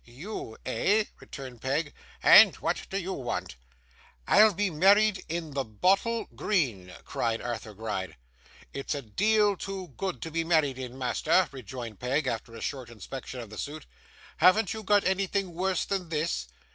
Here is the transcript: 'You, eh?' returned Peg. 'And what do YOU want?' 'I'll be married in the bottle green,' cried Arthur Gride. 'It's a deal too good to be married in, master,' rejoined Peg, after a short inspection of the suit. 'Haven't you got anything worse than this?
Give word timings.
'You, 0.03 0.57
eh?' 0.65 1.03
returned 1.19 1.61
Peg. 1.61 1.93
'And 2.23 2.55
what 2.55 2.87
do 2.89 2.97
YOU 2.97 3.13
want?' 3.13 3.55
'I'll 4.27 4.55
be 4.55 4.71
married 4.71 5.23
in 5.29 5.51
the 5.51 5.63
bottle 5.63 6.25
green,' 6.35 6.91
cried 7.05 7.39
Arthur 7.39 7.75
Gride. 7.75 8.15
'It's 8.73 8.95
a 8.95 9.03
deal 9.03 9.55
too 9.55 9.93
good 9.97 10.19
to 10.23 10.31
be 10.31 10.43
married 10.43 10.79
in, 10.79 10.97
master,' 10.97 11.47
rejoined 11.51 11.99
Peg, 11.99 12.25
after 12.25 12.55
a 12.55 12.61
short 12.61 12.89
inspection 12.89 13.41
of 13.41 13.51
the 13.51 13.59
suit. 13.59 13.85
'Haven't 14.37 14.73
you 14.73 14.81
got 14.81 15.03
anything 15.05 15.53
worse 15.53 15.85
than 15.85 16.09
this? 16.09 16.47